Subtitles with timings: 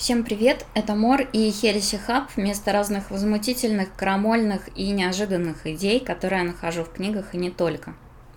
[0.00, 6.38] Всем привет, это Мор и Хереси Хаб вместо разных возмутительных, крамольных и неожиданных идей, которые
[6.38, 7.92] я нахожу в книгах и не только.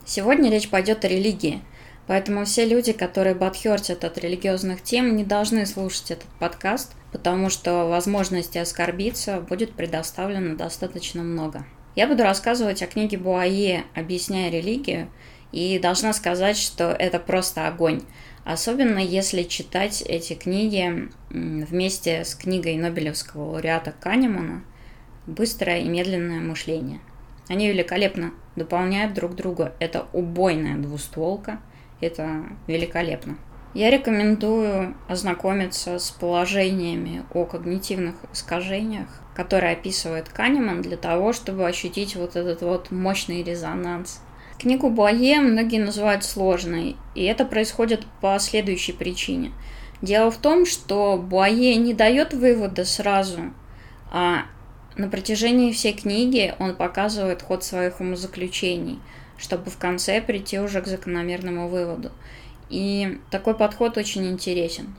[0.06, 1.62] Сегодня речь пойдет о религии,
[2.06, 7.86] поэтому все люди, которые подхертят от религиозных тем, не должны слушать этот подкаст, потому что
[7.86, 11.66] возможности оскорбиться будет предоставлено достаточно много.
[11.96, 15.08] Я буду рассказывать о книге Буае «Объясняя религию»,
[15.54, 18.02] и должна сказать, что это просто огонь–
[18.44, 24.64] Особенно если читать эти книги вместе с книгой Нобелевского лауреата Канемана
[25.28, 27.00] «Быстрое и медленное мышление».
[27.48, 29.74] Они великолепно дополняют друг друга.
[29.80, 31.60] Это убойная двустволка.
[32.02, 33.38] Это великолепно.
[33.74, 42.16] Я рекомендую ознакомиться с положениями о когнитивных искажениях, которые описывает Канеман для того, чтобы ощутить
[42.16, 44.22] вот этот вот мощный резонанс
[44.64, 49.52] Книгу Буае многие называют сложной, и это происходит по следующей причине.
[50.02, 53.52] Дело в том, что Буае не дает вывода сразу,
[54.10, 54.46] а
[54.96, 59.00] на протяжении всей книги он показывает ход своих умозаключений,
[59.38, 62.14] чтобы в конце прийти уже к закономерному выводу.
[62.70, 64.96] И такой подход очень интересен.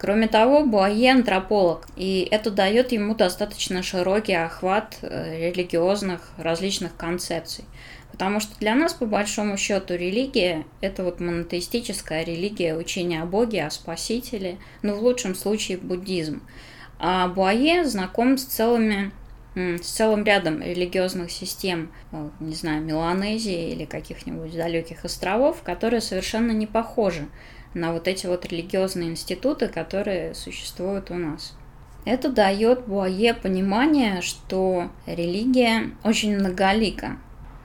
[0.00, 7.64] Кроме того, Буае антрополог, и это дает ему достаточно широкий охват э, религиозных различных концепций.
[8.10, 13.66] Потому что для нас, по большому счету, религия– это вот монотеистическая религия, учение о Боге,
[13.66, 16.40] о Спасителе, ну, в лучшем случае, буддизм.
[16.98, 19.12] А Буае знаком с целыми
[19.54, 21.90] с целым рядом религиозных систем,
[22.38, 27.26] не знаю, Меланезии или каких-нибудь далеких островов, которые совершенно не похожи
[27.74, 31.54] на вот эти вот религиозные институты, которые существуют у нас.
[32.04, 37.18] Это дает Буае понимание, что религия очень многолика,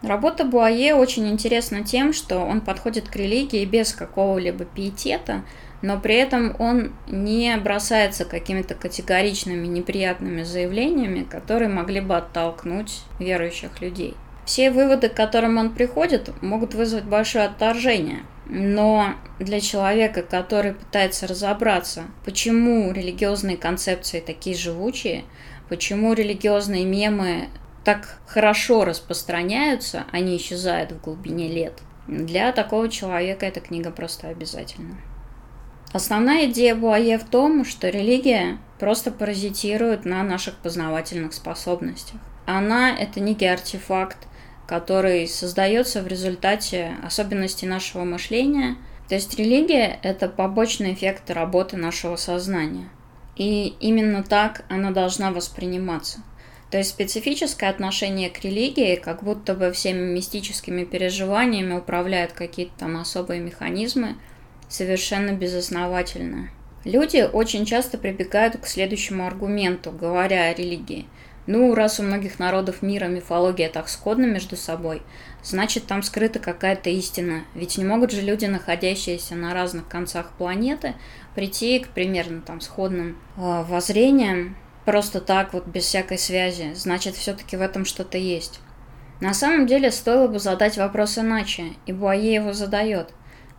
[0.05, 5.41] Работа Буае очень интересна тем, что он подходит к религии без какого-либо пиетета,
[5.81, 13.81] но при этом он не бросается какими-то категоричными неприятными заявлениями, которые могли бы оттолкнуть верующих
[13.81, 14.15] людей.
[14.45, 18.19] Все выводы, к которым он приходит, могут вызвать большое отторжение.
[18.47, 25.23] Но для человека, который пытается разобраться, почему религиозные концепции такие живучие,
[25.67, 27.49] почему религиозные мемы
[27.83, 31.73] так хорошо распространяются, они исчезают в глубине лет.
[32.07, 34.97] Для такого человека эта книга просто обязательна.
[35.91, 42.19] Основная идея Буае в том, что религия просто паразитирует на наших познавательных способностях.
[42.45, 44.24] Она– это некий артефакт,
[44.67, 48.75] который создается в результате особенностей нашего мышления.
[49.07, 52.89] То есть религия– это побочный эффект работы нашего сознания.
[53.35, 56.23] И именно так она должна восприниматься–
[56.75, 62.97] то есть специфическое отношение к религии, как будто бы всеми мистическими переживаниями управляют какие-то там
[62.97, 64.15] особые механизмы,
[64.67, 66.49] совершенно безосновательно.
[66.83, 71.05] Люди очень часто прибегают к следующему аргументу, говоря о религии.
[71.47, 75.03] Ну, раз у многих народов мира мифология так сходна между собой,
[75.43, 77.43] значит там скрыта какая-то истина.
[77.53, 80.95] Ведь не могут же люди, находящиеся на разных концах планеты,
[81.35, 84.55] прийти к примерно там сходным э, воззрениям
[84.85, 88.59] просто так, вот без всякой связи, значит, все-таки в этом что-то есть.
[89.21, 93.13] На самом деле, стоило бы задать вопрос иначе, и Буае его задает.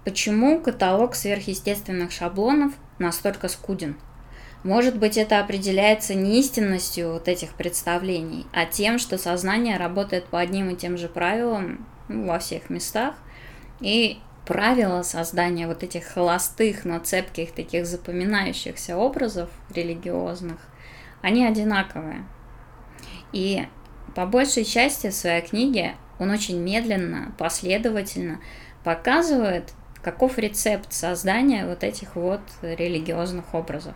[0.04, 3.96] Почему каталог сверхъестественных шаблонов настолько скуден?
[4.66, 10.40] Может быть, это определяется не истинностью вот этих представлений, а тем, что сознание работает по
[10.40, 13.14] одним и тем же правилам ну, во всех местах,
[13.80, 20.58] и правила создания вот этих холостых, но цепких, таких запоминающихся образов религиозных–
[21.22, 22.24] они одинаковые.
[23.32, 23.66] И
[24.14, 28.40] по большей части в своей книге он очень медленно, последовательно
[28.82, 29.72] показывает,
[30.02, 33.94] каков рецепт создания вот этих вот религиозных образов.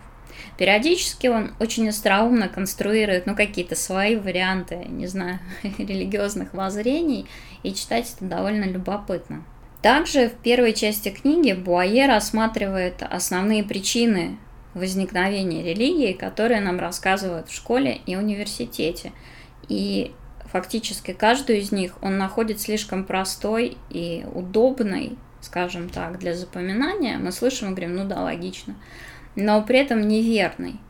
[0.59, 5.39] Периодически он очень остроумно конструирует ну, какие-то свои варианты, не знаю,
[5.79, 7.27] религиозных воззрений,
[7.63, 9.45] и читать это довольно любопытно.
[9.83, 14.37] Также в первой части книги Буае рассматривает основные причины
[14.75, 19.13] возникновения религии, которые нам рассказывают в школе и университете.
[19.69, 20.13] И
[20.45, 27.19] фактически каждую из них он находит слишком простой и удобной, скажем так, для запоминания.
[27.19, 28.75] Мы слышим и говорим, ну да, логично,
[29.37, 30.81] но при этом неверный.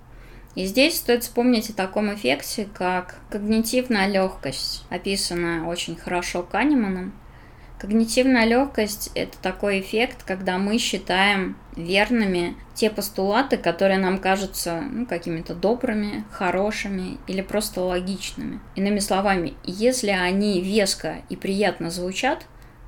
[0.55, 7.13] И здесь стоит вспомнить о таком эффекте, как когнитивная легкость, описанная очень хорошо Канеманом.
[7.79, 15.07] Когнитивная легкость– это такой эффект, когда мы считаем верными те постулаты, которые нам кажутся ну,
[15.07, 18.61] какими-то добрыми, хорошими или просто логичными.
[18.75, 22.45] Иными словами, если они веско и приятно звучат,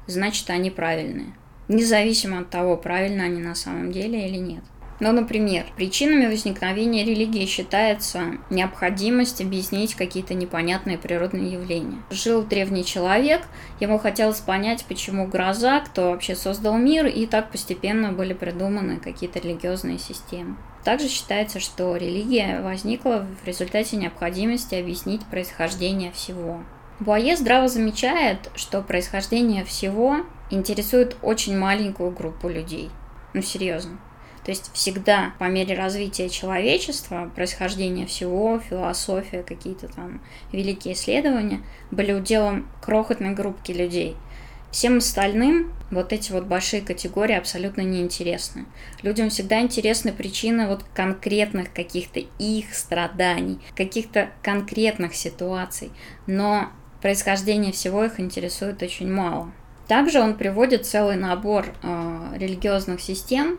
[0.06, 1.32] значит они правильные.
[1.68, 4.64] Независимо от того, правильно они на самом деле или нет.
[5.02, 12.00] Ну, например, причинами возникновения религии считается необходимость объяснить какие-то непонятные природные явления.
[12.10, 13.42] Жил древний человек,
[13.80, 19.40] ему хотелось понять, почему гроза, кто вообще создал мир, и так постепенно были придуманы какие-то
[19.40, 20.54] религиозные системы.
[20.84, 26.60] Также считается, что религия возникла в результате необходимости объяснить происхождение всего.
[27.00, 30.18] Буае здраво замечает, что происхождение всего
[30.50, 32.88] интересует очень маленькую группу людей.
[33.34, 33.98] Ну, серьезно.
[34.44, 41.60] То есть всегда по мере развития человечества, происхождения всего, философия, какие-то там великие исследования
[41.90, 44.16] были уделом крохотной группки людей.
[44.72, 48.64] Всем остальным вот эти вот большие категории абсолютно неинтересны.
[49.02, 55.90] Людям всегда интересны причины вот конкретных каких-то их страданий, каких-то конкретных ситуаций,
[56.26, 56.70] но
[57.02, 59.52] происхождение всего их интересует очень мало.
[59.88, 63.58] Также он приводит целый набор э, религиозных систем,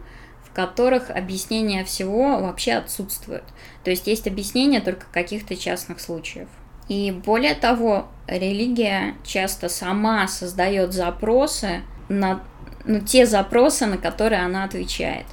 [0.54, 3.44] которых объяснение всего вообще отсутствует.
[3.84, 6.48] То есть есть объяснение только каких-то частных случаев.
[6.90, 12.44] И более того, религия часто сама создает запросы на
[12.86, 15.26] ну, те запросы, на которые она отвечает.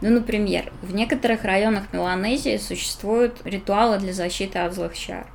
[0.00, 5.26] Ну, например, в некоторых районах Меланезии существуют ритуалы для защиты от злых чар.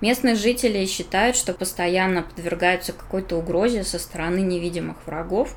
[0.00, 5.54] Местные жители считают, что постоянно подвергаются какой-то угрозе со стороны невидимых врагов,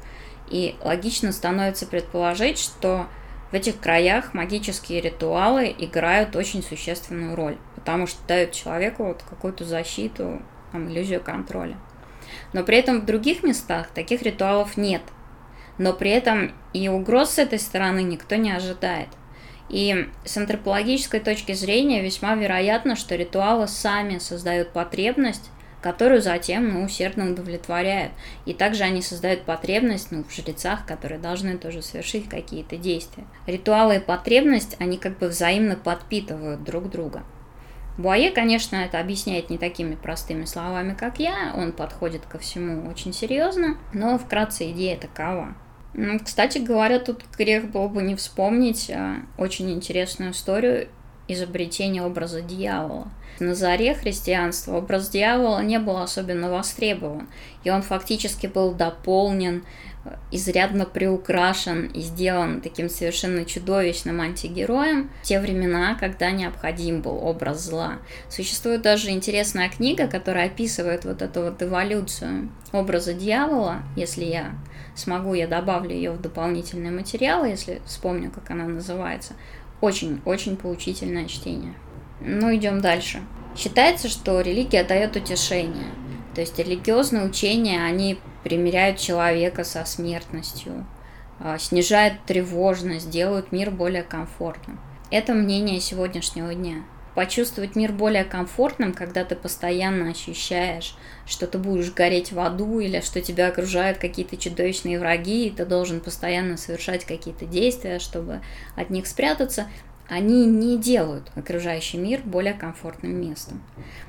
[0.49, 3.07] и логично становится предположить, что
[3.51, 9.65] в этих краях магические ритуалы играют очень существенную роль, потому что дают человеку вот какую-то
[9.65, 10.41] защиту,
[10.71, 11.77] там, иллюзию контроля.
[12.53, 15.01] Но при этом в других местах таких ритуалов нет.
[15.79, 19.09] Но при этом и угроз с этой стороны никто не ожидает.
[19.69, 25.49] И с антропологической точки зрения весьма вероятно, что ритуалы сами создают потребность
[25.81, 28.11] которую затем ну, усердно удовлетворяют.
[28.45, 33.25] И также они создают потребность ну, в жрецах, которые должны тоже совершить какие-то действия.
[33.47, 37.23] Ритуалы и потребность, они как бы взаимно подпитывают друг друга.
[37.97, 43.11] Буае, конечно, это объясняет не такими простыми словами, как я, он подходит ко всему очень
[43.11, 45.53] серьезно, но вкратце идея такова.
[46.23, 50.87] Кстати говоря, тут грех было бы не вспомнить а, очень интересную историю
[51.33, 53.07] изобретения образа дьявола.
[53.39, 57.29] На заре христианства образ дьявола не был особенно востребован,
[57.63, 59.63] и он фактически был дополнен,
[60.03, 67.17] э, изрядно приукрашен и сделан таким совершенно чудовищным антигероем в те времена, когда необходим был
[67.23, 67.99] образ зла.
[68.29, 74.51] Существует даже интересная книга, которая описывает вот эту вот эволюцию образа дьявола, если я
[74.95, 79.33] смогу, я добавлю ее в дополнительные материалы, если вспомню, как она называется.
[79.81, 81.73] Очень-очень поучительное чтение.
[82.21, 83.21] Ну, идем дальше.
[83.55, 85.87] Считается, что религия дает утешение.
[86.35, 90.85] То есть религиозные учения, они примиряют человека со смертностью,
[91.39, 94.79] а, снижают тревожность, делают мир более комфортным.
[95.11, 96.83] Это мнение сегодняшнего дня.
[97.15, 100.95] Почувствовать мир более комфортным, когда ты постоянно ощущаешь,
[101.25, 105.65] что ты будешь гореть в аду или что тебя окружают какие-то чудовищные враги, и ты
[105.65, 108.41] должен постоянно совершать какие-то действия, чтобы
[108.75, 109.67] от них спрятаться,
[110.09, 113.61] они не делают окружающий мир более комфортным местом.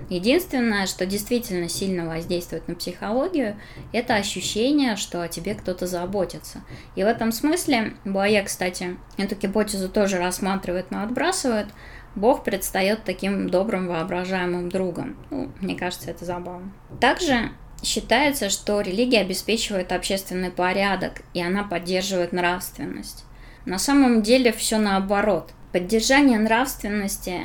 [0.08, 3.56] Единственное, что действительно сильно воздействует на психологию,
[3.93, 6.62] это ощущение, что о тебе кто-то заботится.
[6.96, 11.69] И в этом смысле Буае, кстати, эту гипотезу тоже рассматривает, но отбрасывает.
[12.15, 15.17] Бог предстает таким добрым воображаемым другом.
[15.31, 16.73] Ну, мне кажется, это забавно.
[17.01, 17.51] Также
[17.82, 23.25] считается, что религия обеспечивает общественный порядок, и она поддерживает нравственность.
[23.65, 27.43] На самом деле все наоборот– Поддержание нравственности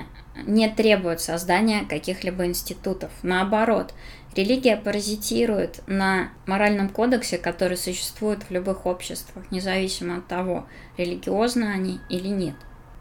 [0.47, 3.11] не требует создания каких-либо институтов.
[3.21, 3.93] Наоборот,
[4.35, 10.65] религия паразитирует на моральном кодексе, который существует в любых обществах, независимо от того,
[10.97, 12.55] религиозны они или нет.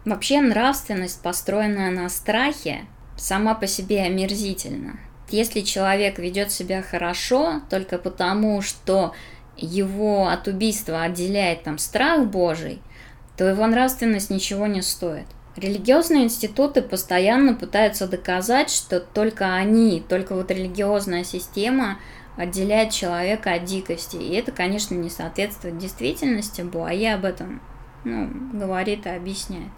[0.04, 4.98] Вообще нравственность, построенная на страхе, сама по себе омерзительна.
[5.30, 9.14] Если человек ведет себя хорошо только потому, что
[9.56, 12.80] его от убийства отделяет там страх Божий–
[13.36, 15.26] то его нравственность ничего не стоит.
[15.56, 21.98] Религиозные институты постоянно пытаются доказать, что только они, только вот религиозная система
[22.36, 24.16] отделяет человека от дикости.
[24.16, 26.62] И это, конечно, не соответствует действительности.
[26.62, 27.60] Буае об этом
[28.02, 29.70] ну, говорит и объясняет.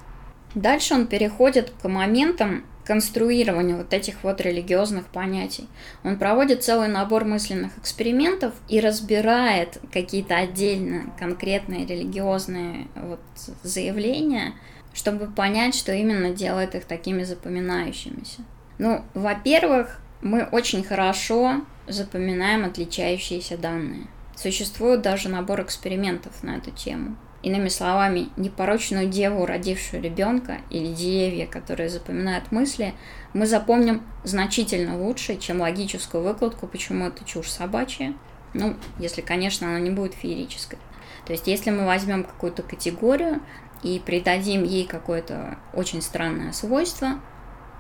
[0.56, 5.68] Дальше он переходит к моментам, конструированию вот этих вот религиозных понятий.
[6.02, 13.20] Он проводит целый набор мысленных экспериментов и разбирает какие-то отдельно конкретные религиозные вот
[13.62, 14.54] заявления,
[14.94, 18.40] чтобы понять, что именно делает их такими запоминающимися.
[18.78, 24.06] Ну, во-первых, мы очень хорошо запоминаем отличающиеся данные.
[24.36, 27.16] Существует даже набор экспериментов на эту тему.
[27.46, 32.92] Иными словами, непорочную деву, родившую ребенка, или деревья, которые запоминают мысли,
[33.34, 38.14] мы запомним значительно лучше, чем логическую выкладку, почему это чушь собачья.
[38.52, 40.80] Ну, если, конечно, она не будет феерической.
[41.24, 43.40] То есть, если мы возьмем какую-то категорию
[43.84, 47.20] и придадим ей какое-то очень странное свойство,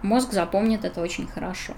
[0.00, 1.74] мозг запомнит это очень хорошо.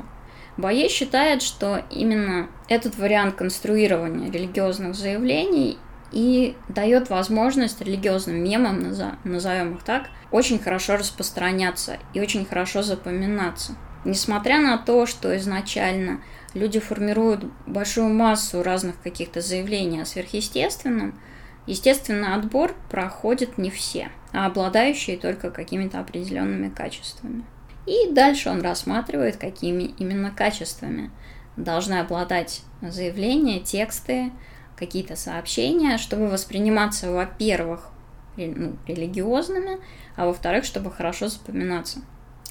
[0.59, 5.79] Бае считает, что именно этот вариант конструирования религиозных заявлений
[6.13, 8.81] и дает возможность религиозным мемам,
[9.25, 13.75] назовем их так, очень хорошо распространяться и очень хорошо запоминаться.
[14.05, 16.21] Несмотря на то, что изначально
[16.55, 21.19] люди формируют большую массу разных каких-то заявлений о сверхъестественном,
[21.67, 27.45] естественно, отбор проходит не все, а обладающие только какими-то определенными качествами.
[27.87, 31.11] И дальше он рассматривает, какими именно качествами
[31.57, 34.31] должны обладать заявления, тексты,
[34.79, 37.91] какие-то сообщения, чтобы восприниматься, во-первых,
[38.37, 39.79] ну, религиозными,
[40.17, 42.01] а во-вторых, чтобы хорошо запоминаться.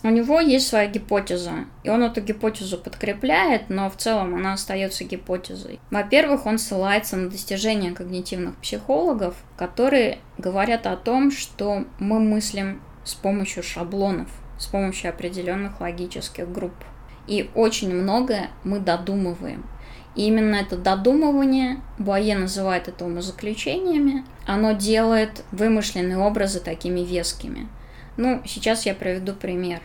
[0.03, 5.05] У него есть своя гипотеза, и он эту гипотезу подкрепляет, но в целом она остается
[5.05, 5.79] гипотезой.
[5.89, 13.15] Во-первых, он ссылается на достижения когнитивных психологов, которые говорят о том, что мы мыслим с
[13.15, 14.29] помощью шаблонов,
[14.59, 16.75] с помощью определенных логических групп.
[17.25, 19.65] И очень многое мы додумываем.
[20.17, 27.67] И именно это додумывание, Буае называет это умозаключениями, оно делает вымышленные образы такими вескими.
[28.17, 29.79] Ну, сейчас я приведу пример.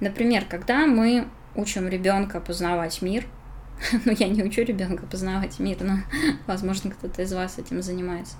[0.00, 3.24] Например, когда мы учим ребенка познавать мир,
[4.04, 5.94] ну, я не учу ребенка познавать мир, но,
[6.46, 8.36] возможно, кто-то из вас этим занимается.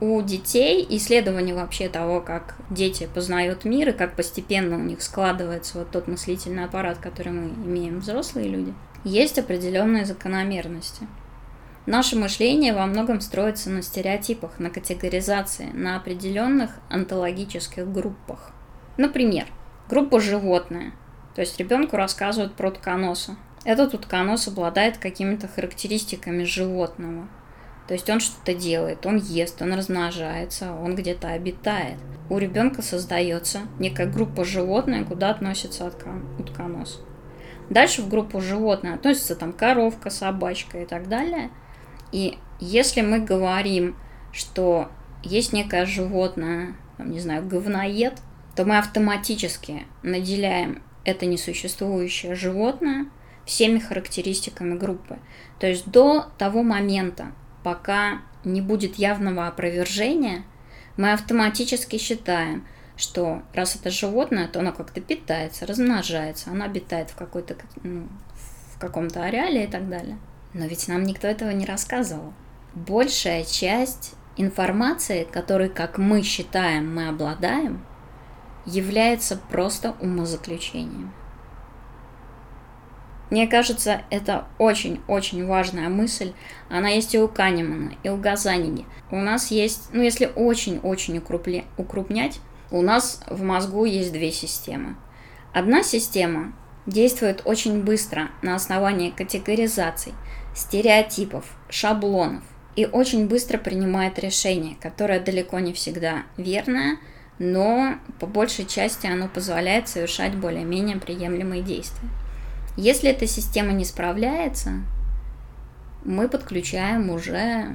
[0.00, 5.78] У детей исследование вообще того, как дети познают мир и как постепенно у них складывается
[5.78, 8.72] вот тот мыслительный аппарат, который мы имеем взрослые люди–
[9.04, 11.06] есть определенные закономерности.
[11.86, 18.50] Наше мышление во многом строится на стереотипах, на категоризации, на определенных онтологических группах.
[18.96, 19.46] Например,
[19.88, 20.92] группа животное.
[21.34, 23.36] То есть ребенку рассказывают про утконоса.
[23.64, 27.28] Этот утконос обладает какими-то характеристиками животного.
[27.88, 31.96] То есть он что-то делает, он ест, он размножается, он где-то обитает.
[32.28, 35.90] У ребенка создается некая группа животное, куда относится
[36.38, 37.02] утконос.
[37.70, 41.50] Дальше в группу животных относятся там коровка, собачка и так далее.
[42.12, 43.96] И если мы говорим,
[44.32, 44.90] что
[45.22, 48.20] есть некое животное, там, не знаю, говноед,
[48.54, 53.06] то мы автоматически наделяем это несуществующее животное
[53.46, 55.18] всеми характеристиками группы.
[55.58, 57.32] То есть до того момента,
[57.68, 60.44] пока не будет явного опровержения,
[60.96, 62.66] мы автоматически считаем–
[62.98, 68.08] что раз это животное, то оно как-то питается, размножается, оно обитает в какой-то ну,
[68.74, 70.18] в каком-то ареале и так далее.
[70.52, 72.34] Но ведь нам никто этого не рассказывал.
[72.74, 77.84] Большая часть информации, которой, как мы считаем, мы обладаем,
[78.66, 81.12] является просто умозаключением.
[83.30, 86.32] Мне кажется, это очень-очень важная мысль.
[86.70, 88.86] Она есть и у Канемана, и у Газаниги.
[89.10, 91.18] У нас есть, ну если очень-очень
[91.76, 94.96] укрупнять, у нас в мозгу есть две системы.
[95.52, 96.52] Одна система
[96.86, 100.14] действует очень быстро на основании категоризаций,
[100.54, 102.42] стереотипов, шаблонов
[102.76, 106.98] и очень быстро принимает решение, которое далеко не всегда верное,
[107.38, 112.08] но по большей части оно позволяет совершать более-менее приемлемые действия.
[112.78, 114.84] Если эта система не справляется,
[116.04, 117.74] мы подключаем уже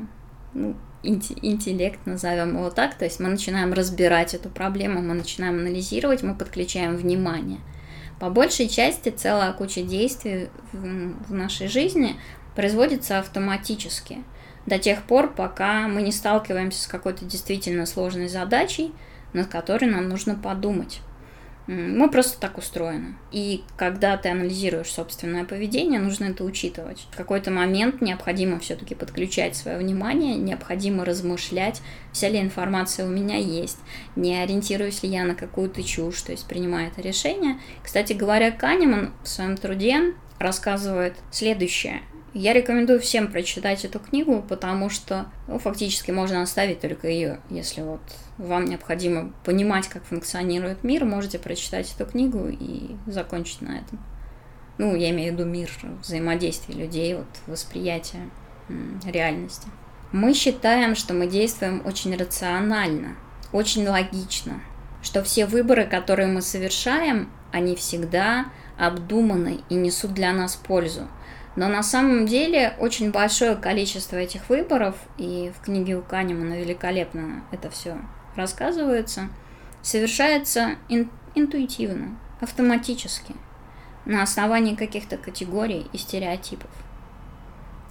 [0.54, 6.24] ну, интеллект, назовем его так, то есть мы начинаем разбирать эту проблему, мы начинаем анализировать,
[6.24, 7.60] мы подключаем внимание.
[8.18, 12.16] По большей части целая куча действий в нашей жизни
[12.56, 14.20] производится автоматически
[14.66, 18.94] до тех пор, пока мы не сталкиваемся с какой-то действительно сложной задачей,
[19.34, 21.02] над которой нам нужно подумать.
[21.68, 23.16] Мы просто так устроены.
[23.32, 27.08] И когда ты анализируешь собственное поведение, нужно это учитывать.
[27.12, 33.38] В какой-то момент необходимо все-таки подключать свое внимание, необходимо размышлять, вся ли информация у меня
[33.38, 33.80] есть,
[34.18, 37.58] не ориентируюсь ли я на какую-то чушь, то есть принимая это решение.
[37.82, 42.02] Кстати говоря, Канеман в своем труде рассказывает следующее.
[42.34, 47.82] Я рекомендую всем прочитать эту книгу, потому что ну, фактически можно оставить только ее, если
[47.82, 48.02] вот
[48.40, 54.04] вам необходимо понимать, как функционирует мир, можете прочитать эту книгу и закончить на этом.
[54.80, 55.70] Ну, я имею в виду мир
[56.02, 58.30] взаимодействия людей, вот восприятие
[59.06, 59.68] реальности.
[60.12, 63.16] Мы считаем, что мы действуем очень рационально,
[63.52, 64.62] очень логично,
[65.04, 68.48] что все выборы, которые мы совершаем, они всегда
[68.78, 71.08] обдуманы и несут для нас пользу.
[71.56, 77.44] Но на самом деле очень большое количество этих выборов, и в книге у Канемана великолепно
[77.52, 77.98] это все
[78.36, 79.30] рассказывается,
[79.84, 83.36] совершается ин- интуитивно, автоматически,
[84.06, 86.72] на основании каких-то категорий и стереотипов.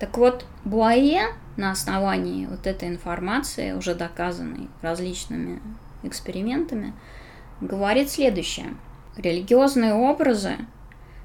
[0.00, 5.60] Так вот, Буае на основании вот этой информации, уже доказанной различными
[6.02, 6.92] экспериментами,
[7.60, 8.74] говорит следующее.
[9.16, 10.56] Религиозные образы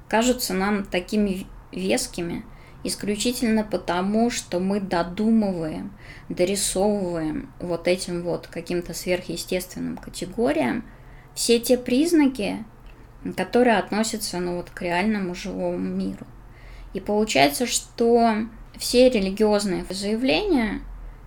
[0.08, 2.44] кажутся нам такими вескими
[2.84, 5.92] исключительно потому, что мы додумываем,
[6.28, 10.84] дорисовываем вот этим вот каким-то сверхъестественным категориям
[11.34, 12.64] все те признаки,
[13.36, 16.26] которые относятся ну, вот, к реальному живому миру.
[16.94, 18.46] И получается, что
[18.78, 20.80] все религиозные заявления,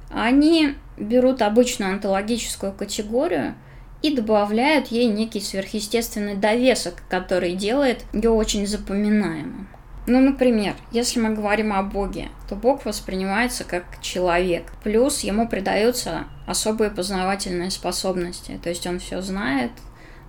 [0.10, 3.56] они берут обычную онтологическую категорию
[4.02, 9.68] и добавляют ей некий сверхъестественный довесок, который делает ее очень запоминаемым.
[10.08, 14.72] Ну, например, если мы говорим о Боге, то Бог воспринимается как человек.
[14.84, 18.60] Плюс ему придаются особые познавательные способности.
[18.64, 19.72] То есть он все знает,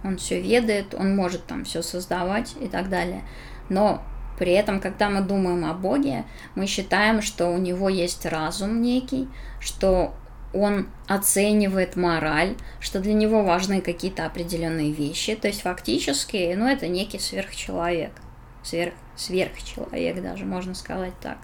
[0.04, 3.22] он все ведает, он может там все создавать и так далее.
[3.70, 4.02] Но
[4.38, 6.24] при этом, когда мы думаем о Боге,
[6.54, 9.26] мы считаем, что у него есть разум некий,
[9.58, 10.14] что
[10.52, 15.34] он оценивает мораль, что для него важны какие-то определенные вещи.
[15.34, 18.12] То есть фактически, ну, это некий сверхчеловек
[18.62, 21.38] сверх, сверхчеловек даже, можно сказать так.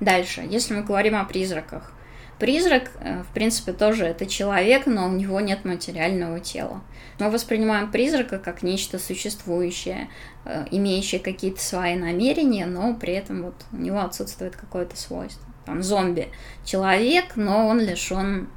[0.00, 1.92] Дальше, если мы говорим о призраках.
[2.38, 6.82] Призрак, э, в принципе, тоже это человек, но у него нет материального тела.
[7.20, 10.08] Мы воспринимаем призрака как нечто существующее,
[10.44, 15.46] э, имеющее какие-то свои намерения, но при этом вот у него отсутствует какое-то свойство.
[15.66, 16.30] Там зомби
[16.64, 18.48] человек, но он лишен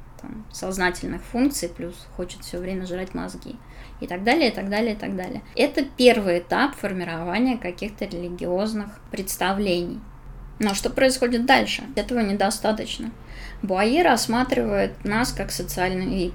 [0.52, 3.54] сознательных функций, плюс хочет все время жрать мозги
[4.00, 5.42] и так далее, и так далее, и так далее.
[5.54, 10.00] Это первый этап формирования каких-то религиозных представлений.
[10.58, 11.84] Но что происходит дальше?
[11.96, 13.10] Этого недостаточно.
[13.62, 16.34] Буае рассматривает нас как социальный вид.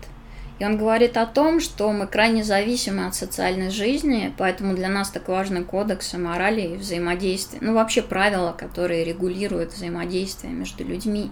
[0.60, 5.10] И он говорит о том, что мы крайне зависимы от социальной жизни, поэтому для нас
[5.10, 7.58] так важны кодексы морали и взаимодействия.
[7.62, 11.32] Ну, вообще правила, которые регулируют взаимодействие между людьми.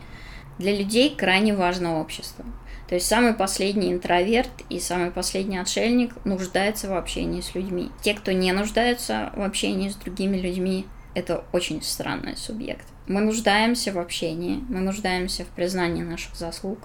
[0.58, 2.44] Для людей крайне важно общество.
[2.90, 7.92] То есть самый последний интроверт и самый последний отшельник нуждается в общении с людьми.
[8.02, 12.88] Те, кто не нуждаются в общении с другими людьми, это очень странный субъект.
[13.06, 16.80] Мы нуждаемся в общении, мы нуждаемся в признании наших заслуг,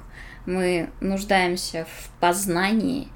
[0.44, 3.08] мы нуждаемся в познании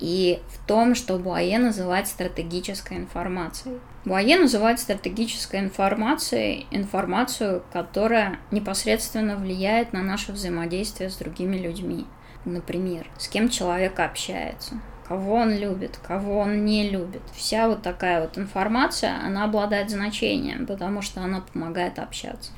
[0.00, 3.78] и в том, что Буае называет стратегической информацией.
[4.04, 12.04] Буае называет стратегической информацией информацию, которая непосредственно влияет на наше взаимодействие с другими людьми
[12.44, 17.22] например, с кем человек общается, кого он любит, кого он не любит.
[17.34, 22.52] Вся вот такая вот информация, она обладает значением, потому что она помогает общаться.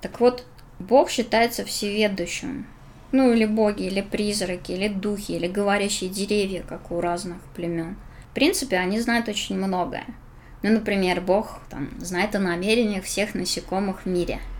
[0.00, 0.44] Так вот,
[0.78, 2.66] Бог считается всеведущим.
[3.12, 7.96] Ну, или боги, или призраки, или духи, или говорящие деревья, как у разных племен.
[8.30, 10.06] В принципе, они знают очень многое.
[10.62, 14.40] Ну, например, Бог там, знает о намерениях всех насекомых в мире–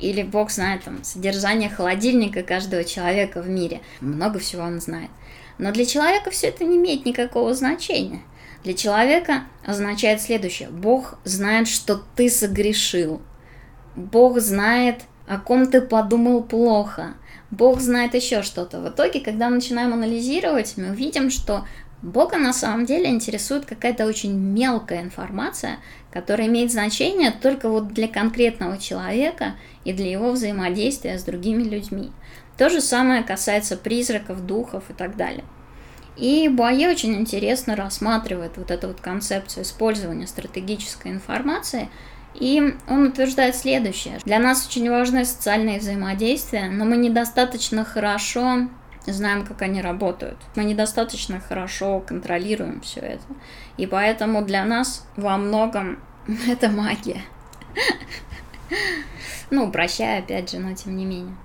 [0.00, 3.80] или Бог знает там содержание холодильника каждого человека в мире.
[4.00, 5.10] Много всего он знает.
[5.58, 8.22] Но для человека все это не имеет никакого значения.
[8.62, 10.68] Для человека означает следующее.
[10.68, 13.22] Бог знает, что ты согрешил.
[13.94, 17.14] Бог знает, о ком ты подумал плохо.
[17.50, 18.80] Бог знает еще что-то.
[18.80, 21.64] В итоге, когда мы начинаем анализировать, мы увидим, что
[22.02, 25.78] Бога на самом деле интересует какая-то очень мелкая информация,
[26.16, 32.10] которая имеет значение только вот для конкретного человека и для его взаимодействия с другими людьми.
[32.56, 35.44] То же самое касается призраков, духов и так далее.
[36.16, 41.90] И Буае очень интересно рассматривает вот эту вот концепцию использования стратегической информации,
[42.34, 44.18] и он утверждает следующее.
[44.24, 48.68] Для нас очень важны социальные взаимодействия, но мы недостаточно хорошо
[49.12, 50.36] знаем, как они работают.
[50.54, 53.24] Мы недостаточно хорошо контролируем все это.
[53.76, 55.98] И поэтому для нас во многом
[56.48, 57.22] это магия.
[59.48, 61.36] Ну, прощай, опять же, но тем не менее.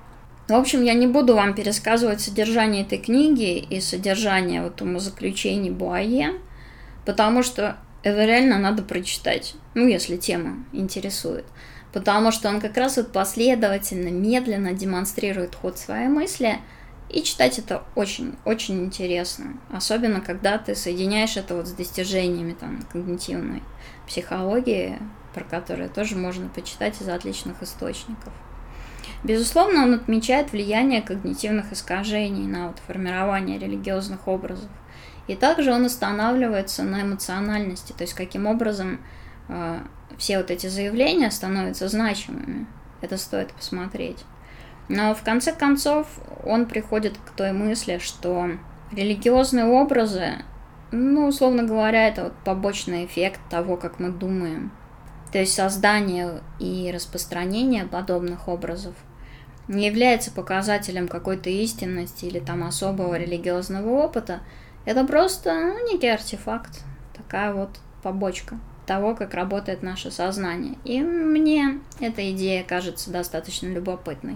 [0.48, 6.34] В общем, я не буду вам пересказывать содержание этой книги и содержание вот умозаключений Буае,
[7.06, 11.46] потому что это реально надо прочитать, ну, если тема интересует.
[11.94, 16.58] Потому что он как раз вот последовательно, медленно демонстрирует ход своей мысли,
[17.12, 19.58] и читать это очень-очень интересно.
[19.72, 23.62] Особенно, когда ты соединяешь это вот с достижениями там, когнитивной
[24.08, 24.98] психологии,
[25.34, 28.34] про которые тоже можно почитать из отличных источников.
[29.24, 34.70] Безусловно, он отмечает влияние когнитивных искажений на вот формирование религиозных образов.
[35.28, 39.00] И также он останавливается на эмоциональности, то есть каким образом
[39.48, 39.80] э,
[40.18, 42.66] все вот эти заявления становятся значимыми.
[43.02, 44.18] Это стоит посмотреть.
[44.92, 46.06] Но в конце концов
[46.44, 48.50] он приходит к той мысли, что
[48.92, 50.34] религиозные образы,
[50.92, 54.70] ну, условно говоря, это вот побочный эффект того, как мы думаем.
[55.32, 58.94] То есть создание и распространение подобных образов
[59.70, 64.42] не является показателем какой-то истинности или там особого религиозного опыта.
[64.84, 66.82] Это просто ну, некий артефакт,
[67.16, 70.76] такая вот побочка того, как работает наше сознание.
[70.84, 74.36] И мне эта идея кажется достаточно любопытной.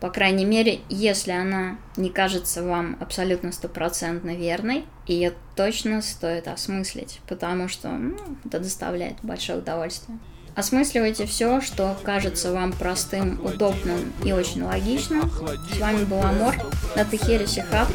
[0.00, 7.20] По крайней мере, если она не кажется вам абсолютно стопроцентно верной, ее точно стоит осмыслить,
[7.26, 10.18] потому что ну, это доставляет большое удовольствие.
[10.56, 15.28] Осмысливайте все, что кажется вам простым, удобным и очень логичным.
[15.72, 16.54] С вами был Амор,
[16.94, 17.88] это Хереси Хаб.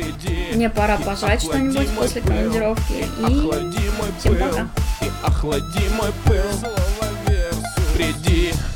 [0.53, 3.05] Мне пора пожать что-нибудь после командировки.
[3.29, 4.67] И всем пока.
[5.23, 6.69] Охлади мой пыл,
[7.95, 8.51] приди